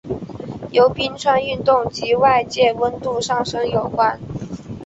[0.71, 4.19] 由冰川运动及外界温度上升有关。